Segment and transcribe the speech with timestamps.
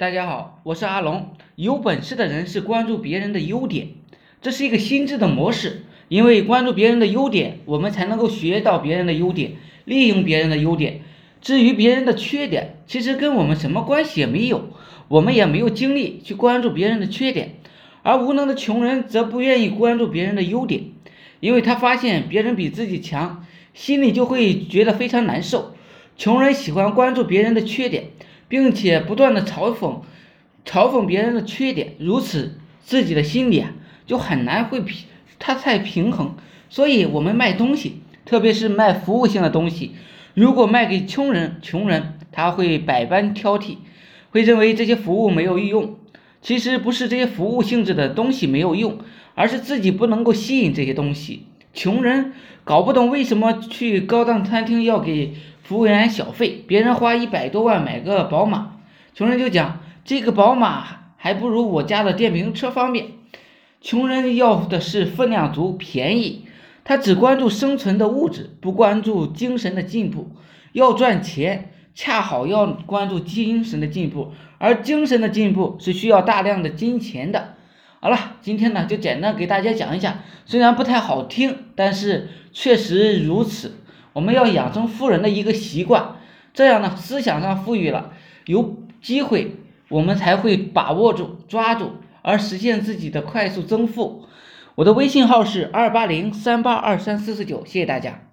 [0.00, 1.34] 大家好，我是阿龙。
[1.56, 3.88] 有本事的人是关注别人的优点，
[4.40, 5.82] 这是一个心智的模式。
[6.08, 11.02] 因为关注别人的优点，我们才能够学到别人的优点，利用别人的优点。
[11.42, 14.70] 至于别人的缺点，其实跟我们什么关系也没有，
[15.08, 17.56] 我们也没有精力去关注别人的缺点。
[18.02, 20.84] 而无能的穷人则不愿意关注别人的优点，
[21.40, 23.44] 因为他发现别人比自己强，
[23.74, 25.74] 心里就会觉得非常难受。
[26.16, 28.04] 穷人喜欢关注别人的缺点。
[28.50, 30.00] 并且不断的嘲讽，
[30.66, 33.70] 嘲讽别人的缺点，如此自己的心里啊
[34.04, 35.06] 就很难会平，
[35.38, 36.34] 他太平衡。
[36.68, 39.92] 所以，我们卖东西，特别是卖服务性的东西，
[40.34, 43.76] 如果卖给穷人，穷人他会百般挑剔，
[44.30, 45.96] 会认为这些服务没有用。
[46.42, 48.98] 其实不是这些服务性质的东西没有用，
[49.36, 51.46] 而是自己不能够吸引这些东西。
[51.72, 52.32] 穷人
[52.64, 55.34] 搞不懂为什么去高档餐厅要给。
[55.70, 58.78] 服务员小费，别人花一百多万买个宝马，
[59.14, 60.84] 穷人就讲这个宝马
[61.16, 63.06] 还不如我家的电瓶车方便。
[63.80, 66.44] 穷人要的是分量足、便宜，
[66.82, 70.32] 他只关注生存的物质，不关注精神的进步。
[70.72, 77.54] 要赚钱，恰好要关注精神的进步，而精神的进步是需要大量的金钱的。
[78.00, 83.76] 好了，今天呢就简单给大家讲一下，虽然不太好听，但是确实如此。
[84.12, 86.16] 我们要养成富人的一个习惯，
[86.52, 88.12] 这样呢，思想上富裕了，
[88.46, 89.56] 有机会
[89.88, 94.24] 我们才会把握住、抓住，而实现自己的快速增富。
[94.76, 98.29] 我的微信号是二八零三八二三四四九，谢谢大家。